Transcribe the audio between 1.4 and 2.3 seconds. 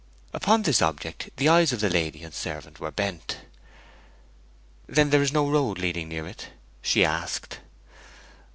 eyes of lady